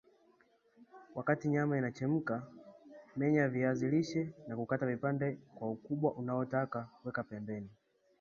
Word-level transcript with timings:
Wakati 1.15 1.47
nyama 1.49 1.77
inachemka 1.77 2.45
menya 3.17 3.47
viazi 3.47 3.87
lishe 3.89 4.31
na 4.47 4.55
kukata 4.55 4.85
vipande 4.87 5.37
kwa 5.55 5.71
ukubwa 5.71 6.13
unaotaka 6.13 6.89
Weka 7.05 7.23
pembeni 7.23 7.69